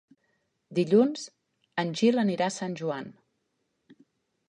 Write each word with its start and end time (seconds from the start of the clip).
Dilluns 0.79 1.27
en 1.85 1.93
Gil 2.01 2.19
anirà 2.25 2.51
a 2.53 2.57
Sant 2.59 2.77
Joan. 2.83 3.17